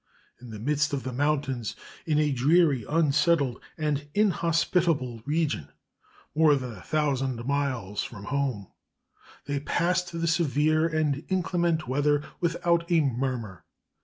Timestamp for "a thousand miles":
6.73-8.01